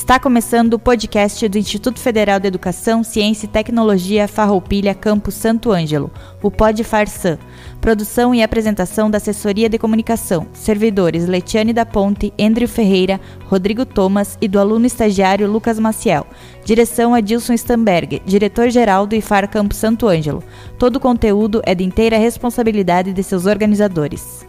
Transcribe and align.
Está 0.00 0.18
começando 0.18 0.74
o 0.74 0.78
podcast 0.78 1.46
do 1.46 1.58
Instituto 1.58 2.00
Federal 2.00 2.40
de 2.40 2.48
Educação, 2.48 3.04
Ciência 3.04 3.44
e 3.44 3.48
Tecnologia 3.50 4.26
Farroupilha 4.26 4.94
Campus 4.94 5.34
Santo 5.34 5.70
Ângelo, 5.70 6.10
o 6.42 6.50
Pod 6.50 6.82
Farsan. 6.82 7.38
Produção 7.82 8.34
e 8.34 8.42
apresentação 8.42 9.10
da 9.10 9.18
Assessoria 9.18 9.68
de 9.68 9.78
Comunicação. 9.78 10.46
Servidores 10.54 11.26
Letiane 11.26 11.74
da 11.74 11.84
Ponte, 11.84 12.32
Andrew 12.40 12.66
Ferreira, 12.66 13.20
Rodrigo 13.44 13.84
Thomas 13.84 14.38
e 14.40 14.48
do 14.48 14.58
aluno 14.58 14.86
estagiário 14.86 15.48
Lucas 15.48 15.78
Maciel. 15.78 16.26
Direção 16.64 17.14
Adilson 17.14 17.52
Stamberg, 17.52 18.22
diretor-geral 18.24 19.06
do 19.06 19.14
IFAR 19.14 19.50
Campus 19.50 19.76
Santo 19.76 20.08
Ângelo. 20.08 20.42
Todo 20.78 20.96
o 20.96 21.00
conteúdo 21.00 21.60
é 21.64 21.74
de 21.74 21.84
inteira 21.84 22.16
responsabilidade 22.16 23.12
de 23.12 23.22
seus 23.22 23.44
organizadores. 23.44 24.46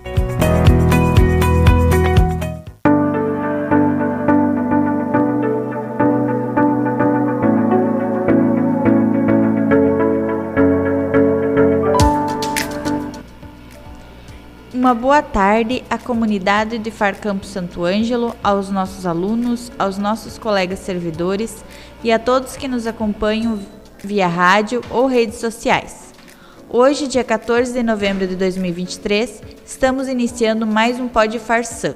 Uma 14.91 15.00
boa 15.00 15.22
tarde 15.22 15.86
à 15.90 15.98
comunidade 15.98 16.77
de 16.77 16.91
Far 16.91 17.16
Campo 17.16 17.45
Santo 17.45 17.86
Ângelo, 17.86 18.36
aos 18.44 18.70
nossos 18.70 19.05
alunos, 19.05 19.72
aos 19.80 19.98
nossos 19.98 20.38
colegas 20.38 20.80
servidores 20.80 21.63
e 22.04 22.12
a 22.12 22.20
todos 22.20 22.58
que 22.58 22.68
nos 22.68 22.86
acompanham 22.86 23.58
via 24.04 24.27
rádio 24.27 24.82
ou 24.90 25.08
redes 25.08 25.40
sociais. 25.40 26.13
Hoje, 26.68 27.08
dia 27.08 27.23
14 27.23 27.72
de 27.72 27.82
novembro 27.82 28.27
de 28.27 28.35
2023, 28.35 29.41
estamos 29.66 30.10
iniciando 30.10 30.68
mais 30.68 30.99
um 30.99 31.07
Pod 31.07 31.40
Farsan. 31.40 31.96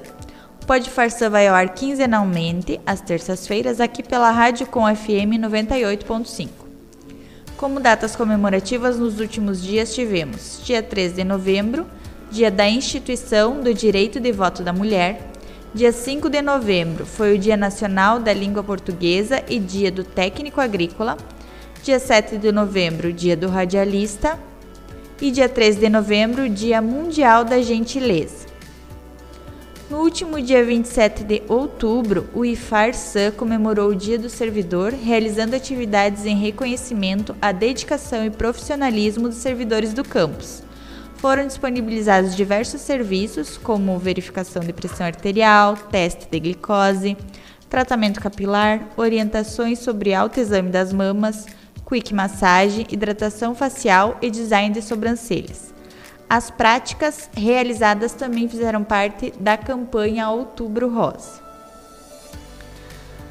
O 0.62 0.64
Pod 0.64 0.88
Farsan 0.88 1.28
vai 1.28 1.48
ao 1.48 1.54
ar 1.54 1.74
quinzenalmente, 1.74 2.80
às 2.86 3.02
terças-feiras, 3.02 3.78
aqui 3.78 4.02
pela 4.02 4.30
Rádio 4.30 4.66
Com 4.68 4.86
FM 4.86 5.36
98.5. 5.38 6.48
Como 7.58 7.78
datas 7.78 8.16
comemorativas 8.16 8.98
nos 8.98 9.20
últimos 9.20 9.62
dias 9.62 9.94
tivemos 9.94 10.62
dia 10.64 10.82
13 10.82 11.16
de 11.16 11.24
novembro, 11.24 11.86
Dia 12.36 12.50
da 12.50 12.68
Instituição 12.68 13.62
do 13.62 13.72
Direito 13.72 14.20
de 14.20 14.30
Voto 14.30 14.62
da 14.62 14.70
Mulher. 14.70 15.30
Dia 15.72 15.90
5 15.90 16.28
de 16.28 16.42
novembro 16.42 17.06
foi 17.06 17.34
o 17.34 17.38
Dia 17.38 17.56
Nacional 17.56 18.20
da 18.20 18.30
Língua 18.30 18.62
Portuguesa 18.62 19.42
e 19.48 19.58
Dia 19.58 19.90
do 19.90 20.04
Técnico 20.04 20.60
Agrícola. 20.60 21.16
Dia 21.82 21.98
7 21.98 22.36
de 22.36 22.52
novembro, 22.52 23.10
Dia 23.10 23.34
do 23.34 23.48
Radialista. 23.48 24.38
E 25.18 25.30
dia 25.30 25.48
13 25.48 25.80
de 25.80 25.88
novembro, 25.88 26.46
Dia 26.46 26.82
Mundial 26.82 27.42
da 27.42 27.62
Gentileza. 27.62 28.44
No 29.88 30.00
último 30.00 30.38
dia 30.42 30.62
27 30.62 31.24
de 31.24 31.42
outubro, 31.48 32.28
o 32.34 32.44
IFAR-SAN 32.44 33.30
comemorou 33.30 33.92
o 33.92 33.96
Dia 33.96 34.18
do 34.18 34.28
Servidor, 34.28 34.92
realizando 34.92 35.56
atividades 35.56 36.26
em 36.26 36.36
reconhecimento 36.36 37.34
à 37.40 37.50
dedicação 37.50 38.26
e 38.26 38.30
profissionalismo 38.30 39.26
dos 39.26 39.38
servidores 39.38 39.94
do 39.94 40.04
campus 40.04 40.65
foram 41.26 41.44
disponibilizados 41.44 42.36
diversos 42.36 42.80
serviços, 42.82 43.58
como 43.58 43.98
verificação 43.98 44.62
de 44.62 44.72
pressão 44.72 45.08
arterial, 45.08 45.76
teste 45.76 46.28
de 46.30 46.38
glicose, 46.38 47.16
tratamento 47.68 48.20
capilar, 48.20 48.90
orientações 48.96 49.80
sobre 49.80 50.14
autoexame 50.14 50.70
das 50.70 50.92
mamas, 50.92 51.44
quick 51.84 52.14
massagem, 52.14 52.86
hidratação 52.92 53.56
facial 53.56 54.16
e 54.22 54.30
design 54.30 54.72
de 54.72 54.80
sobrancelhas. 54.80 55.74
As 56.30 56.48
práticas 56.48 57.28
realizadas 57.36 58.12
também 58.12 58.48
fizeram 58.48 58.84
parte 58.84 59.32
da 59.40 59.56
campanha 59.56 60.30
Outubro 60.30 60.88
Rosa. 60.88 61.42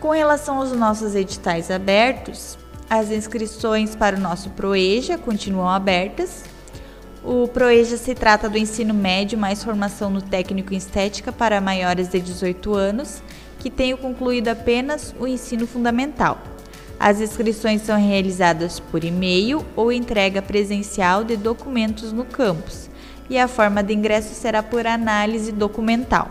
Com 0.02 0.10
relação 0.10 0.58
aos 0.58 0.74
nossos 0.74 1.16
editais 1.16 1.72
abertos, 1.72 2.58
as 2.90 3.10
inscrições 3.10 3.96
para 3.96 4.18
o 4.18 4.20
nosso 4.20 4.50
ProEja 4.50 5.18
continuam 5.18 5.70
abertas 5.70 6.44
o 7.26 7.48
ProEja 7.48 7.98
se 7.98 8.14
trata 8.14 8.48
do 8.48 8.58
ensino 8.58 8.94
médio 8.94 9.38
mais 9.38 9.64
formação 9.64 10.12
no 10.12 10.22
técnico 10.22 10.74
em 10.74 10.78
estética 10.78 11.32
para 11.32 11.60
maiores 11.60 12.08
de 12.08 12.20
18 12.20 12.76
anos 12.76 13.24
que 13.58 13.72
tenham 13.72 13.98
concluído 13.98 14.50
apenas 14.50 15.16
o 15.20 15.26
ensino 15.26 15.66
fundamental. 15.66 16.38
As 17.00 17.20
inscrições 17.20 17.82
são 17.82 18.00
realizadas 18.00 18.80
por 18.80 19.04
e-mail 19.04 19.66
ou 19.76 19.92
entrega 19.92 20.40
presencial 20.40 21.24
de 21.24 21.36
documentos 21.36 22.14
no 22.14 22.26
campus, 22.26 22.90
e 23.28 23.40
a 23.40 23.48
forma 23.48 23.82
de 23.82 23.94
ingresso 23.94 24.36
será 24.36 24.62
por 24.62 24.86
análise 24.86 25.52
documental. 25.52 26.30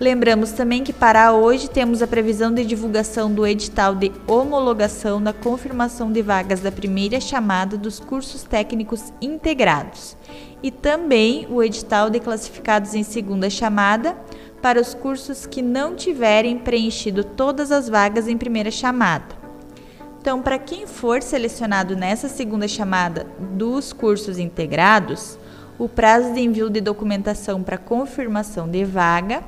Lembramos 0.00 0.52
também 0.52 0.82
que 0.82 0.94
para 0.94 1.34
hoje 1.34 1.68
temos 1.68 2.00
a 2.00 2.06
previsão 2.06 2.54
de 2.54 2.64
divulgação 2.64 3.30
do 3.30 3.46
edital 3.46 3.94
de 3.94 4.10
homologação 4.26 5.22
da 5.22 5.34
confirmação 5.34 6.10
de 6.10 6.22
vagas 6.22 6.60
da 6.60 6.72
primeira 6.72 7.20
chamada 7.20 7.76
dos 7.76 8.00
cursos 8.00 8.42
técnicos 8.42 9.12
integrados 9.20 10.16
e 10.62 10.70
também 10.70 11.46
o 11.50 11.62
edital 11.62 12.08
de 12.08 12.18
classificados 12.18 12.94
em 12.94 13.02
segunda 13.02 13.50
chamada 13.50 14.16
para 14.62 14.80
os 14.80 14.94
cursos 14.94 15.44
que 15.44 15.60
não 15.60 15.94
tiverem 15.94 16.56
preenchido 16.56 17.22
todas 17.22 17.70
as 17.70 17.86
vagas 17.86 18.26
em 18.26 18.38
primeira 18.38 18.70
chamada. 18.70 19.38
Então, 20.18 20.40
para 20.40 20.58
quem 20.58 20.86
for 20.86 21.20
selecionado 21.20 21.94
nessa 21.94 22.26
segunda 22.26 22.66
chamada 22.66 23.26
dos 23.38 23.92
cursos 23.92 24.38
integrados, 24.38 25.38
o 25.78 25.86
prazo 25.90 26.32
de 26.32 26.40
envio 26.40 26.70
de 26.70 26.80
documentação 26.80 27.62
para 27.62 27.76
confirmação 27.76 28.66
de 28.66 28.82
vaga 28.82 29.44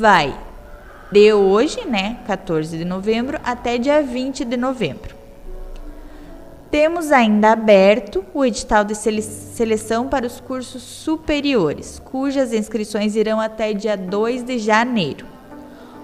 vai 0.00 0.34
de 1.12 1.32
hoje, 1.32 1.84
né, 1.84 2.18
14 2.26 2.78
de 2.78 2.84
novembro, 2.84 3.38
até 3.44 3.76
dia 3.76 4.02
20 4.02 4.44
de 4.46 4.56
novembro. 4.56 5.14
Temos 6.70 7.12
ainda 7.12 7.50
aberto 7.50 8.24
o 8.32 8.44
edital 8.44 8.82
de 8.84 8.94
seleção 8.94 10.08
para 10.08 10.26
os 10.26 10.40
cursos 10.40 10.82
superiores, 10.82 12.00
cujas 12.02 12.52
inscrições 12.52 13.14
irão 13.14 13.40
até 13.40 13.74
dia 13.74 13.96
2 13.96 14.44
de 14.44 14.58
janeiro. 14.58 15.26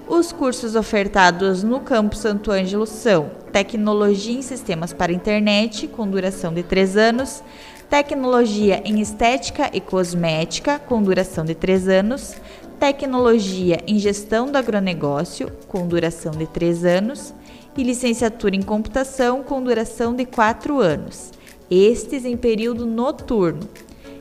Os 0.08 0.30
cursos 0.30 0.76
ofertados 0.76 1.62
no 1.62 1.80
Campo 1.80 2.16
Santo 2.16 2.50
Ângelo 2.50 2.86
são 2.86 3.30
Tecnologia 3.50 4.38
em 4.38 4.42
Sistemas 4.42 4.92
para 4.92 5.12
Internet, 5.12 5.88
com 5.88 6.06
duração 6.06 6.52
de 6.52 6.62
3 6.62 6.96
anos, 6.96 7.42
Tecnologia 7.88 8.82
em 8.84 9.00
Estética 9.00 9.70
e 9.72 9.80
Cosmética, 9.80 10.80
com 10.80 11.00
duração 11.00 11.44
de 11.44 11.54
3 11.54 11.88
anos, 11.88 12.34
Tecnologia 12.78 13.82
em 13.86 13.98
Gestão 13.98 14.50
do 14.50 14.58
Agronegócio, 14.58 15.50
com 15.66 15.88
duração 15.88 16.32
de 16.32 16.46
3 16.46 16.84
anos, 16.84 17.32
e 17.74 17.82
licenciatura 17.82 18.54
em 18.54 18.62
Computação, 18.62 19.42
com 19.42 19.62
duração 19.62 20.14
de 20.14 20.26
4 20.26 20.78
anos, 20.80 21.32
estes 21.70 22.24
em 22.24 22.36
período 22.36 22.84
noturno. 22.84 23.68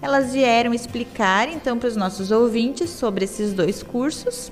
Elas 0.00 0.32
vieram 0.32 0.72
explicar 0.72 1.48
então 1.48 1.78
para 1.78 1.88
os 1.88 1.96
nossos 1.96 2.30
ouvintes 2.30 2.90
sobre 2.90 3.24
esses 3.24 3.52
dois 3.52 3.82
cursos 3.82 4.50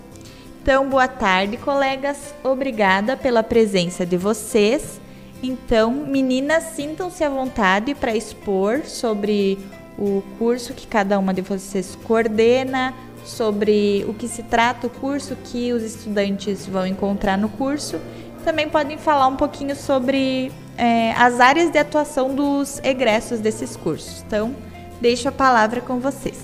Então, 0.63 0.89
boa 0.89 1.09
tarde, 1.09 1.57
colegas. 1.57 2.35
Obrigada 2.45 3.17
pela 3.17 3.43
presença 3.43 4.05
de 4.05 4.17
vocês. 4.17 5.01
Então, 5.43 5.91
meninas, 5.91 6.65
sintam-se 6.75 7.25
à 7.25 7.31
vontade 7.31 7.95
para 7.95 8.15
expor 8.15 8.85
sobre 8.85 9.59
o 9.99 10.23
curso 10.39 10.75
que 10.75 10.87
cada 10.87 11.19
uma 11.19 11.33
de 11.33 11.41
vocês 11.41 11.97
coordena, 12.05 12.93
sobre 13.25 14.05
o 14.09 14.15
que 14.15 14.29
se 14.29 14.43
trata 14.43 14.87
o 14.87 14.91
curso, 14.91 15.37
que 15.45 15.73
os 15.73 15.83
estudantes 15.83 16.67
vão 16.67 16.87
encontrar 16.87 17.37
no 17.37 17.49
curso. 17.49 17.99
Também 18.45 18.69
podem 18.69 18.97
falar 18.97 19.27
um 19.27 19.37
pouquinho 19.37 19.77
sobre 19.77 20.51
é, 20.77 21.13
as 21.13 21.41
áreas 21.41 21.71
de 21.71 21.79
atuação 21.79 22.35
dos 22.35 22.81
egressos 22.83 23.41
desses 23.41 23.77
cursos. 23.77 24.25
Então, 24.27 24.55
deixo 25.01 25.29
a 25.29 25.33
palavra 25.33 25.81
com 25.81 26.01
vocês. 26.01 26.39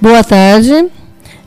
Boa 0.00 0.22
tarde. 0.24 0.90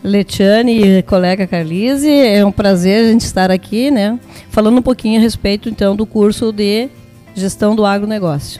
Letiane 0.03 0.97
e 0.97 1.03
colega 1.03 1.47
Carlise, 1.47 2.11
é 2.11 2.45
um 2.45 2.51
prazer 2.51 3.05
a 3.05 3.07
gente 3.07 3.21
estar 3.21 3.49
aqui, 3.49 3.89
né, 3.89 4.19
falando 4.49 4.79
um 4.79 4.81
pouquinho 4.81 5.17
a 5.17 5.21
respeito 5.21 5.69
então 5.69 5.95
do 5.95 6.05
curso 6.05 6.51
de 6.51 6.89
Gestão 7.33 7.73
do 7.73 7.85
Agronegócio. 7.85 8.59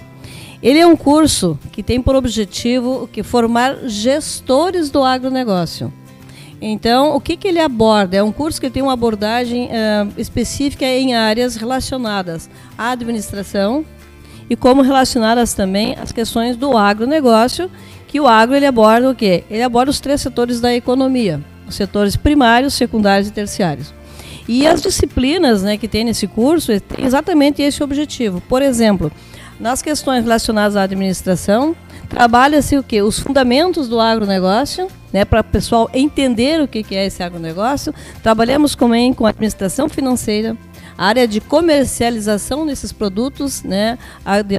Ele 0.64 0.80
é 0.80 0.88
um 0.88 0.96
curso 0.96 1.60
que 1.74 1.84
tem 1.84 2.02
por 2.02 2.16
objetivo 2.16 3.10
que 3.12 3.22
formar 3.22 3.80
gestores 3.86 4.90
do 4.90 5.04
agronegócio. 5.04 5.92
Então, 6.62 7.14
o 7.14 7.20
que, 7.20 7.36
que 7.36 7.50
ele 7.50 7.60
aborda? 7.60 8.16
É 8.16 8.24
um 8.24 8.32
curso 8.32 8.62
que 8.62 8.70
tem 8.70 8.82
uma 8.82 8.94
abordagem 8.94 9.66
uh, 9.66 10.14
específica 10.18 10.86
em 10.86 11.14
áreas 11.14 11.58
relacionadas 11.58 12.50
à 12.78 12.92
administração 12.92 13.84
e 14.50 14.56
como 14.56 14.82
relacionadas 14.82 15.54
também 15.54 15.98
às 16.02 16.14
questões 16.14 16.56
do 16.56 16.78
agronegócio 16.78 17.70
que 18.08 18.22
o 18.22 18.26
agro 18.26 18.56
ele 18.56 18.66
aborda 18.66 19.10
o 19.10 19.16
quê? 19.16 19.44
Ele 19.50 19.64
aborda 19.64 19.92
os 19.92 20.00
três 20.00 20.22
setores 20.22 20.62
da 20.62 20.74
economia, 20.74 21.42
os 21.68 21.76
setores 21.76 22.16
primários, 22.16 22.74
secundários 22.76 23.28
e 23.28 23.32
terciários. 23.32 23.94
E 24.48 24.66
as 24.66 24.82
disciplinas 24.82 25.62
né, 25.64 25.78
que 25.78 25.90
tem 25.90 26.06
nesse 26.06 26.28
curso 26.28 26.68
têm 26.80 27.06
exatamente 27.06 27.62
esse 27.62 27.84
objetivo. 27.84 28.42
Por 28.48 28.62
exemplo, 28.62 29.12
nas 29.60 29.82
questões 29.82 30.24
relacionadas 30.24 30.76
à 30.76 30.84
administração, 30.84 31.76
trabalha-se 32.10 32.78
o 32.78 32.84
quê? 32.84 33.02
Os 33.02 33.20
fundamentos 33.20 33.88
do 33.88 34.00
agronegócio, 34.00 34.88
né, 35.12 35.24
para 35.24 35.42
o 35.42 35.44
pessoal 35.44 35.90
entender 35.94 36.62
o 36.62 36.68
que, 36.68 36.84
é 36.96 37.06
esse 37.06 37.22
agronegócio. 37.22 37.94
Trabalhamos 38.22 38.76
também 38.76 39.14
com 39.14 39.26
administração 39.26 39.88
financeira, 39.88 40.58
a 40.98 41.06
área 41.06 41.28
de 41.28 41.40
comercialização 41.40 42.66
desses 42.66 42.92
produtos, 42.92 43.64
né, 43.64 43.98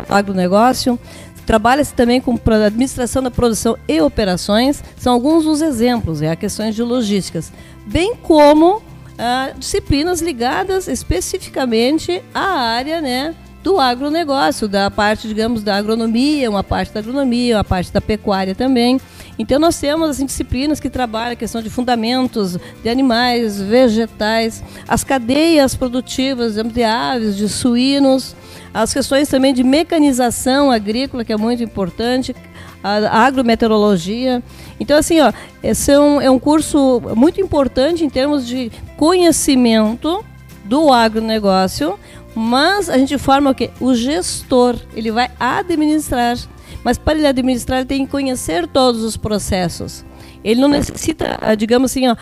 agronegócio. 0.08 0.98
Trabalha-se 1.44 1.92
também 1.92 2.20
com 2.20 2.38
administração 2.64 3.22
da 3.22 3.30
produção 3.30 3.76
e 3.86 4.00
operações, 4.00 4.82
são 4.96 5.12
alguns 5.12 5.44
dos 5.44 5.60
exemplos, 5.60 6.22
é 6.22 6.30
a 6.30 6.36
questões 6.36 6.74
de 6.74 6.82
logísticas, 6.82 7.52
bem 7.86 8.14
como 8.16 8.82
ah, 9.18 9.52
disciplinas 9.58 10.22
ligadas 10.22 10.88
especificamente 10.88 12.22
à 12.32 12.40
área 12.40 13.00
né, 13.02 13.34
do 13.64 13.80
agronegócio, 13.80 14.68
da 14.68 14.90
parte, 14.90 15.26
digamos, 15.26 15.62
da 15.62 15.74
agronomia, 15.76 16.50
uma 16.50 16.62
parte 16.62 16.92
da 16.92 17.00
agronomia, 17.00 17.56
uma 17.56 17.64
parte 17.64 17.90
da 17.90 17.98
pecuária 17.98 18.54
também. 18.54 19.00
Então 19.38 19.58
nós 19.58 19.80
temos 19.80 20.10
assim, 20.10 20.26
disciplinas 20.26 20.78
que 20.78 20.90
trabalham 20.90 21.32
a 21.32 21.36
questão 21.36 21.62
de 21.62 21.70
fundamentos 21.70 22.58
de 22.82 22.90
animais, 22.90 23.58
vegetais, 23.58 24.62
as 24.86 25.02
cadeias 25.02 25.74
produtivas 25.74 26.52
digamos, 26.52 26.74
de 26.74 26.84
aves, 26.84 27.36
de 27.38 27.48
suínos, 27.48 28.36
as 28.74 28.92
questões 28.92 29.30
também 29.30 29.54
de 29.54 29.64
mecanização 29.64 30.70
agrícola, 30.70 31.24
que 31.24 31.32
é 31.32 31.36
muito 31.38 31.62
importante, 31.62 32.36
a 32.82 33.24
agrometeorologia. 33.24 34.42
Então, 34.78 34.98
assim, 34.98 35.20
ó, 35.20 35.32
é 35.62 35.98
um, 35.98 36.20
é 36.20 36.30
um 36.30 36.38
curso 36.38 37.00
muito 37.16 37.40
importante 37.40 38.04
em 38.04 38.10
termos 38.10 38.46
de 38.46 38.70
conhecimento 38.98 40.22
do 40.64 40.92
agronegócio, 40.92 41.98
mas 42.34 42.90
a 42.90 42.98
gente 42.98 43.16
forma 43.18 43.50
o 43.50 43.54
quê? 43.54 43.70
O 43.80 43.94
gestor, 43.94 44.76
ele 44.94 45.10
vai 45.10 45.30
administrar. 45.38 46.36
Mas 46.82 46.98
para 46.98 47.16
ele 47.16 47.26
administrar, 47.26 47.78
ele 47.78 47.86
tem 47.86 48.04
que 48.04 48.10
conhecer 48.10 48.66
todos 48.66 49.02
os 49.02 49.16
processos. 49.16 50.04
Ele 50.42 50.60
não 50.60 50.68
necessita, 50.68 51.38
digamos 51.56 51.90
assim, 51.90 52.06
ó, 52.08 52.16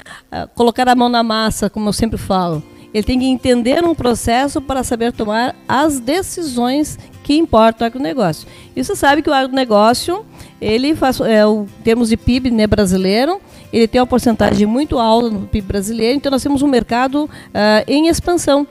colocar 0.55 0.89
a 0.89 0.95
mão 0.95 1.09
na 1.09 1.23
massa, 1.23 1.69
como 1.69 1.89
eu 1.89 1.93
sempre 1.93 2.19
falo. 2.19 2.63
Ele 2.95 3.03
tem 3.03 3.19
que 3.19 3.25
entender 3.25 3.83
um 3.85 3.95
processo 3.95 4.61
para 4.61 4.85
saber 4.85 5.13
tomar 5.13 5.57
as 5.67 5.99
decisões 5.99 6.99
que 7.25 7.35
importam 7.35 7.87
ao 7.87 7.91
agronegócio. 7.91 8.47
E 8.77 8.85
você 8.85 8.95
sabe 8.95 9.23
que 9.23 9.31
o 9.31 9.33
agronegócio, 9.33 10.27
ele 10.61 10.95
faz, 10.95 11.19
é, 11.21 11.47
o 11.47 11.67
termos 11.83 12.11
de 12.11 12.17
PIB 12.17 12.51
né, 12.51 12.67
brasileiro, 12.67 13.41
ele 13.73 13.89
tem 13.89 14.01
uma 14.01 14.07
porcentagem 14.07 14.67
muito 14.67 14.99
alta 14.99 15.31
no 15.31 15.47
PIB 15.47 15.67
brasileiro, 15.67 16.17
então 16.17 16.31
nós 16.31 16.43
temos 16.43 16.61
um 16.61 16.69
mercado 16.69 17.25
uh, 17.25 17.31
em 17.89 18.09
expansão 18.09 18.67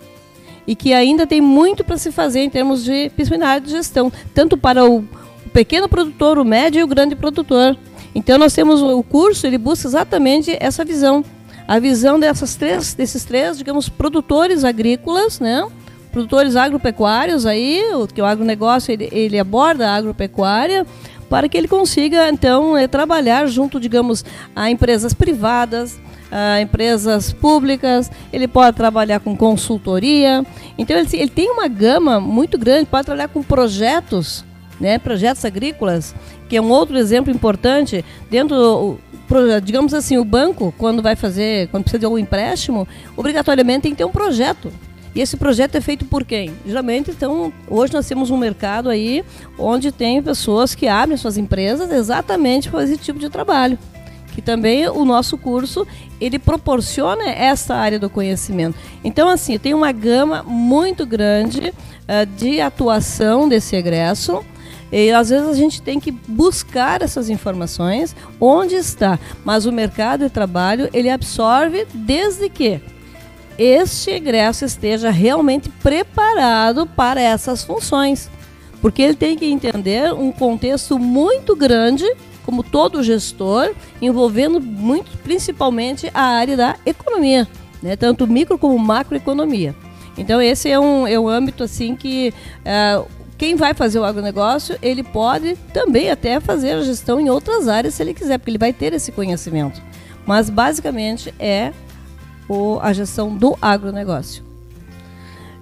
e 0.66 0.76
que 0.76 0.94
ainda 0.94 1.26
tem 1.28 1.42
muito 1.42 1.84
para 1.84 1.98
se 1.98 2.12
fazer 2.12 2.42
em 2.42 2.50
termos 2.50 2.84
de, 2.84 3.10
principalmente 3.16 3.66
de 3.66 3.72
gestão, 3.72 4.12
tanto 4.34 4.58
para 4.58 4.86
o, 4.86 5.04
pequeno 5.52 5.88
produtor, 5.90 6.38
o 6.38 6.46
médio 6.46 6.80
e 6.80 6.84
o 6.84 6.88
grande 6.88 7.16
produtor. 7.16 7.78
Então 8.14 8.38
nós 8.38 8.54
temos 8.54 8.82
o 8.82 9.04
curso, 9.04 9.46
ele 9.46 9.58
busca 9.58 9.88
exatamente 9.88 10.56
essa 10.60 10.84
visão 10.84 11.24
a 11.68 11.80
visão 11.80 12.20
dessas 12.20 12.56
três, 12.56 12.94
desses 12.94 13.24
três, 13.24 13.58
digamos, 13.58 13.88
produtores 13.88 14.66
agrícolas, 14.66 15.40
né? 15.40 15.66
Produtores 16.12 16.58
agropecuários 16.58 17.46
aí, 17.46 17.82
que 18.14 18.22
o 18.22 18.26
agronegócio 18.26 18.92
ele, 18.92 19.08
ele 19.10 19.40
aborda 19.40 19.90
a 19.90 19.96
agropecuária, 19.96 20.86
para 21.30 21.48
que 21.48 21.58
ele 21.58 21.70
consiga, 21.70 22.28
então, 22.28 22.76
é, 22.76 22.90
trabalhar 22.90 23.46
junto, 23.48 23.80
digamos, 23.80 24.26
a 24.54 24.70
empresas 24.70 25.14
privadas, 25.14 25.98
empresas 26.62 27.34
públicas, 27.34 28.10
ele 28.32 28.48
pode 28.48 28.76
trabalhar 28.76 29.20
com 29.20 29.36
consultoria. 29.36 30.46
Então, 30.78 30.98
ele, 30.98 31.10
ele 31.14 31.30
tem 31.30 31.52
uma 31.52 31.68
gama 31.68 32.20
muito 32.20 32.58
grande, 32.58 32.86
pode 32.86 33.06
trabalhar 33.06 33.28
com 33.28 33.44
projetos, 33.44 34.46
né, 34.80 34.98
projetos 34.98 35.44
agrícolas, 35.44 36.16
que 36.48 36.58
é 36.58 36.62
um 36.62 36.70
outro 36.70 36.98
exemplo 36.98 37.32
importante 37.34 38.04
dentro 38.30 39.00
digamos 39.64 39.94
assim, 39.94 40.18
o 40.18 40.26
banco, 40.26 40.74
quando 40.78 41.02
vai 41.02 41.16
fazer, 41.16 41.70
quando 41.70 41.84
precisa 41.84 42.00
de 42.00 42.06
algum 42.06 42.18
empréstimo, 42.18 42.86
obrigatoriamente 43.16 43.84
tem 43.84 43.92
que 43.92 43.98
ter 43.98 44.04
um 44.04 44.12
projeto. 44.12 44.70
E 45.14 45.20
esse 45.20 45.36
projeto 45.38 45.76
é 45.76 45.82
feito 45.82 46.06
por 46.06 46.24
quem? 46.24 46.54
Geralmente, 46.66 47.12
então, 47.12 47.52
hoje 47.70 47.94
nós 47.94 48.08
temos 48.08 48.30
um 48.30 48.38
mercado 48.38 48.90
aí 48.90 49.24
onde 49.58 49.92
tem 49.92 50.22
pessoas 50.22 50.74
que 50.74 50.88
abrem 50.88 51.18
suas 51.18 51.38
empresas 51.38 51.92
exatamente 51.92 52.70
para 52.70 52.84
esse 52.84 52.98
tipo 52.98 53.20
de 53.20 53.30
trabalho. 53.30 53.78
Que 54.32 54.42
também 54.42 54.88
o 54.88 55.04
nosso 55.04 55.38
curso, 55.38 55.86
ele 56.20 56.40
proporciona 56.40 57.30
essa 57.30 57.76
área 57.76 58.00
do 58.00 58.10
conhecimento. 58.10 58.78
Então, 59.04 59.28
assim, 59.28 59.58
tem 59.58 59.74
uma 59.74 59.92
gama 59.92 60.44
muito 60.44 61.06
grande 61.06 61.70
uh, 61.70 62.26
de 62.38 62.62
atuação 62.62 63.48
desse 63.48 63.76
egresso, 63.76 64.44
e 64.92 65.10
às 65.12 65.30
vezes 65.30 65.48
a 65.48 65.54
gente 65.54 65.82
tem 65.82 66.00
que 66.00 66.12
buscar 66.12 67.02
essas 67.02 67.30
informações 67.30 68.16
onde 68.40 68.76
está, 68.76 69.18
mas 69.44 69.66
o 69.66 69.72
mercado 69.72 70.26
de 70.26 70.30
trabalho 70.30 70.90
ele 70.94 71.10
absorve 71.10 71.88
desde 71.94 72.50
que 72.50 72.82
este 73.58 74.12
egresso 74.12 74.66
esteja 74.66 75.10
realmente 75.10 75.70
preparado 75.70 76.86
para 76.86 77.22
essas 77.22 77.64
funções. 77.64 78.30
Porque 78.82 79.02
ele 79.02 79.16
tem 79.16 79.38
que 79.38 79.46
entender 79.46 80.12
um 80.14 80.32
contexto 80.32 80.98
muito 80.98 81.56
grande, 81.56 82.04
como 82.46 82.64
todo 82.64 83.04
gestor, 83.04 83.74
envolvendo 84.02 84.60
muito, 84.60 85.18
principalmente 85.20 86.10
a 86.14 86.22
área 86.22 86.58
da 86.58 86.76
economia, 86.86 87.48
né? 87.82 87.96
tanto 87.96 88.28
micro 88.28 88.58
como 88.58 88.78
macroeconomia. 88.78 89.76
Então 90.18 90.42
esse 90.42 90.70
é 90.70 90.80
um, 90.80 91.08
é 91.08 91.20
um 91.20 91.28
âmbito 91.28 91.64
assim 91.64 91.96
que 91.96 92.34
uh, 92.60 93.08
quem 93.38 93.56
vai 93.56 93.74
fazer 93.74 93.98
o 93.98 94.04
agronegócio, 94.04 94.78
ele 94.82 95.02
pode 95.02 95.56
também 95.74 96.12
até 96.12 96.40
fazer 96.40 96.74
a 96.74 96.82
gestão 96.82 97.20
em 97.20 97.30
outras 97.30 97.68
áreas 97.68 97.96
se 97.96 98.04
ele 98.04 98.14
quiser, 98.14 98.38
porque 98.38 98.52
ele 98.52 98.58
vai 98.58 98.72
ter 98.72 98.94
esse 98.94 99.12
conhecimento. 99.12 99.82
Mas 100.28 100.50
basicamente 100.50 101.34
é 101.40 101.74
o, 102.48 102.80
a 102.82 102.94
gestão 102.94 103.36
do 103.36 103.58
agronegócio. 103.60 104.44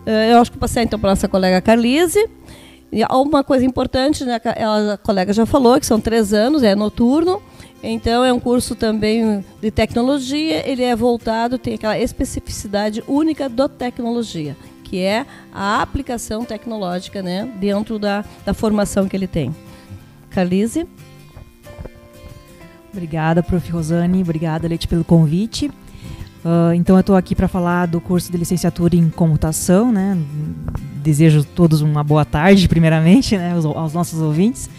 Eh, 0.06 0.34
eu 0.34 0.40
acho 0.40 0.52
que 0.52 0.58
vou 0.58 0.62
passar 0.62 0.84
então 0.84 1.00
para 1.00 1.10
a 1.10 1.12
nossa 1.14 1.28
colega 1.28 1.62
Carlise. 1.62 2.30
E 2.92 3.04
uma 3.06 3.44
coisa 3.44 3.66
importante, 3.66 4.26
né, 4.26 4.40
a 4.44 4.98
colega 4.98 5.32
já 5.32 5.46
falou, 5.46 5.80
que 5.80 5.86
são 5.86 6.02
três 6.02 6.34
anos, 6.34 6.64
é 6.64 6.76
noturno. 6.76 7.42
Então 7.82 8.26
é 8.26 8.34
um 8.34 8.40
curso 8.40 8.76
também 8.76 9.46
de 9.62 9.72
tecnologia, 9.72 10.70
ele 10.70 10.84
é 10.84 10.96
voltado, 10.96 11.58
tem 11.58 11.76
aquela 11.76 11.98
especificidade 11.98 13.04
única 13.08 13.48
do 13.48 13.70
tecnologia 13.70 14.56
que 14.90 15.04
é 15.04 15.24
a 15.54 15.84
aplicação 15.84 16.44
tecnológica 16.44 17.22
né, 17.22 17.48
dentro 17.60 18.00
da, 18.00 18.26
da 18.44 18.56
formação 18.56 19.08
que 19.08 19.16
ele 19.16 19.28
tem. 19.28 19.56
Carlise? 20.32 20.88
Obrigada, 22.92 23.44
prof. 23.44 23.72
Rosane. 23.72 24.24
Obrigada, 24.24 24.68
Leite, 24.68 24.88
pelo 24.88 25.04
convite. 25.04 25.68
Uh, 26.44 26.74
então, 26.74 26.96
eu 26.96 27.02
estou 27.02 27.16
aqui 27.16 27.36
para 27.36 27.48
falar 27.48 27.86
do 27.86 28.02
curso 28.02 28.32
de 28.32 28.38
licenciatura 28.38 28.96
em 28.96 29.12
computação. 29.12 29.92
Né? 29.92 30.18
Desejo 31.02 31.44
todos 31.44 31.82
uma 31.82 32.04
boa 32.04 32.26
tarde, 32.26 32.68
primeiramente, 32.68 33.38
né, 33.38 33.54
aos, 33.54 33.66
aos 33.66 33.94
nossos 33.94 34.22
ouvintes. 34.22 34.70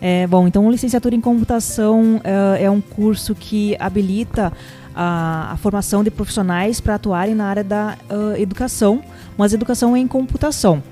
É, 0.00 0.26
bom, 0.26 0.46
então, 0.46 0.70
licenciatura 0.70 1.14
em 1.14 1.20
computação 1.20 2.16
uh, 2.16 2.56
é 2.58 2.70
um 2.70 2.80
curso 2.80 3.34
que 3.34 3.76
habilita 3.78 4.52
a, 4.94 5.52
a 5.52 5.56
formação 5.56 6.04
de 6.04 6.10
profissionais 6.10 6.80
para 6.80 6.94
atuarem 6.94 7.34
na 7.34 7.46
área 7.46 7.64
da 7.64 7.96
uh, 8.10 8.38
educação, 8.38 9.02
mas 9.36 9.52
educação 9.52 9.96
em 9.96 10.06
computação. 10.06 10.82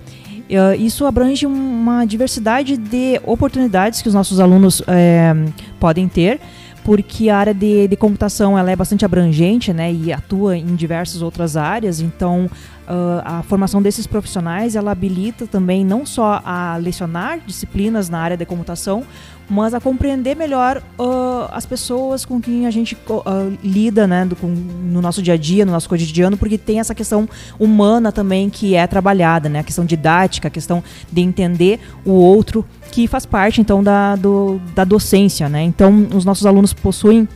Uh, 0.50 0.74
isso 0.78 1.06
abrange 1.06 1.46
uma 1.46 2.04
diversidade 2.04 2.76
de 2.76 3.20
oportunidades 3.24 4.02
que 4.02 4.08
os 4.08 4.14
nossos 4.14 4.40
alunos 4.40 4.82
é, 4.86 5.34
podem 5.78 6.08
ter, 6.08 6.40
porque 6.84 7.28
a 7.28 7.38
área 7.38 7.54
de, 7.54 7.86
de, 7.86 7.96
computação 7.96 8.58
ela 8.58 8.70
é 8.70 8.76
bastante 8.76 9.04
abrangente 9.04 9.72
né, 9.72 9.92
e 9.92 10.12
atua 10.12 10.56
em 10.56 10.74
diversas 10.74 11.22
outras 11.22 11.56
áreas, 11.56 12.00
então 12.00 12.46
uh, 12.46 13.22
a 13.24 13.42
formação 13.42 13.80
desses 13.80 14.06
profissionais 14.06 14.74
ela 14.74 14.90
habilita 14.90 15.46
também 15.46 15.84
não 15.84 16.04
só 16.04 16.40
a 16.44 16.76
lecionar 16.76 17.40
disciplinas 17.46 18.08
na 18.08 18.18
área 18.18 18.36
de 18.36 18.44
computação, 18.44 19.04
mas 19.52 19.74
a 19.74 19.80
compreender 19.80 20.34
melhor 20.34 20.82
uh, 20.98 21.48
as 21.52 21.66
pessoas 21.66 22.24
com 22.24 22.40
quem 22.40 22.66
a 22.66 22.70
gente 22.70 22.96
uh, 23.08 23.20
lida 23.62 24.06
né, 24.06 24.24
do, 24.24 24.34
com, 24.34 24.46
no 24.46 25.02
nosso 25.02 25.20
dia 25.20 25.34
a 25.34 25.36
dia, 25.36 25.66
no 25.66 25.72
nosso 25.72 25.88
cotidiano, 25.88 26.38
porque 26.38 26.56
tem 26.56 26.80
essa 26.80 26.94
questão 26.94 27.28
humana 27.58 28.10
também 28.10 28.48
que 28.48 28.74
é 28.74 28.86
trabalhada, 28.86 29.50
né, 29.50 29.58
a 29.58 29.62
questão 29.62 29.84
didática, 29.84 30.48
a 30.48 30.50
questão 30.50 30.82
de 31.10 31.20
entender 31.20 31.78
o 32.02 32.12
outro, 32.12 32.64
que 32.90 33.06
faz 33.06 33.26
parte 33.26 33.60
então 33.60 33.82
da, 33.84 34.16
do, 34.16 34.58
da 34.74 34.84
docência. 34.84 35.50
Né? 35.50 35.62
Então, 35.62 36.08
os 36.14 36.24
nossos 36.24 36.46
alunos 36.46 36.72
possuem 36.72 37.28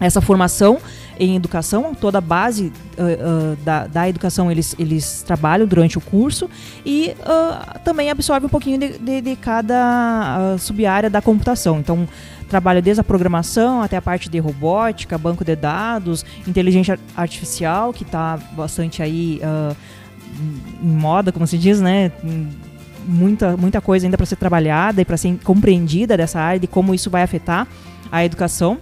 essa 0.00 0.20
formação 0.20 0.78
em 1.18 1.36
educação, 1.36 1.94
toda 1.94 2.18
a 2.18 2.20
base 2.20 2.72
uh, 2.96 3.52
uh, 3.52 3.56
da, 3.64 3.86
da, 3.86 4.08
educação 4.08 4.50
eles, 4.50 4.74
eles 4.78 5.22
trabalham 5.22 5.66
durante 5.66 5.98
o 5.98 6.00
curso 6.00 6.48
e 6.86 7.14
uh, 7.20 7.78
também 7.80 8.10
absorve 8.10 8.46
um 8.46 8.48
pouquinho 8.48 8.78
de, 8.78 8.98
de, 8.98 9.20
de 9.20 9.36
cada 9.36 10.56
sub-área 10.58 11.10
da 11.10 11.20
computação. 11.20 11.80
Então, 11.80 12.08
trabalha 12.48 12.80
desde 12.80 13.00
a 13.00 13.04
programação 13.04 13.82
até 13.82 13.96
a 13.96 14.02
parte 14.02 14.28
de 14.28 14.38
robótica, 14.38 15.18
banco 15.18 15.44
de 15.44 15.56
dados, 15.56 16.24
inteligência 16.46 16.98
artificial, 17.16 17.92
que 17.92 18.04
está 18.04 18.38
bastante 18.52 19.02
aí 19.02 19.40
em 20.82 20.88
moda, 20.88 21.30
como 21.32 21.46
se 21.46 21.58
diz, 21.58 21.80
né? 21.80 22.10
Muita, 23.06 23.56
muita 23.56 23.80
coisa 23.80 24.06
ainda 24.06 24.16
para 24.16 24.26
ser 24.26 24.36
trabalhada 24.36 25.00
e 25.00 25.04
para 25.04 25.16
ser 25.16 25.38
compreendida 25.42 26.16
dessa 26.16 26.40
área 26.40 26.60
de 26.60 26.66
como 26.66 26.94
isso 26.94 27.10
vai 27.10 27.22
afetar 27.22 27.66
a 28.10 28.24
educação. 28.24 28.78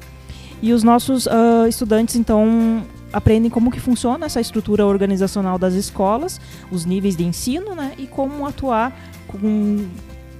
E 0.63 0.73
os 0.73 0.83
nossos 0.83 1.27
uh, 1.27 1.67
estudantes, 1.69 2.17
então, 2.17 2.83
aprendem 3.13 3.51
como 3.51 3.71
que 3.71 3.81
funciona 3.81 4.27
essa 4.27 4.41
estrutura 4.41 4.87
organizacional 4.87 5.59
das 5.59 5.75
escolas, 5.75 6.41
os 6.71 6.85
níveis 6.85 7.17
de 7.17 7.25
ensino, 7.25 7.75
né? 7.75 7.93
E 7.99 8.07
como 8.07 8.47
atuar 8.47 8.97
com 9.29 9.87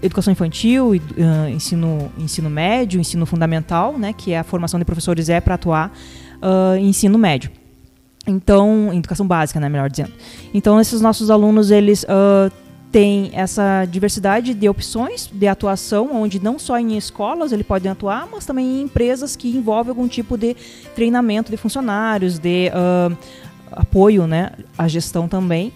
educação 0.03 0.33
infantil, 0.33 0.91
uh, 0.91 1.49
ensino, 1.49 2.11
ensino 2.19 2.51
médio, 2.51 3.01
ensino 3.01 3.27
fundamental, 3.27 3.99
né? 3.99 4.13
Que 4.13 4.33
é 4.33 4.39
a 4.39 4.45
formação 4.45 4.79
de 4.79 4.85
professores 4.85 5.29
é 5.29 5.41
para 5.41 5.55
atuar 5.55 5.93
uh, 6.37 6.77
em 6.77 6.89
ensino 6.89 7.19
médio. 7.19 7.51
Então, 8.27 8.93
educação 8.93 9.27
básica, 9.27 9.61
né, 9.61 9.69
melhor 9.69 9.89
dizendo. 9.89 10.13
Então, 10.53 10.81
esses 10.81 11.01
nossos 11.01 11.31
alunos, 11.31 11.71
eles 11.71 12.03
uh, 12.05 12.51
tem 12.97 13.29
essa 13.35 13.85
diversidade 13.85 14.55
de 14.55 14.67
opções 14.71 15.29
de 15.31 15.47
atuação, 15.47 16.09
onde 16.15 16.43
não 16.43 16.59
só 16.59 16.79
em 16.79 16.97
escolas 16.97 17.53
ele 17.53 17.63
pode 17.63 17.87
atuar, 17.87 18.27
mas 18.33 18.47
também 18.47 18.65
em 18.65 18.83
empresas 18.85 19.37
que 19.37 19.55
envolvem 19.55 19.91
algum 19.91 20.09
tipo 20.09 20.39
de 20.39 20.57
treinamento 20.95 21.51
de 21.51 21.59
funcionários, 21.59 22.39
de 22.39 22.71
uh, 22.71 23.15
apoio 23.71 24.27
né, 24.27 24.53
à 24.79 24.89
gestão 24.89 25.29
também. 25.29 25.75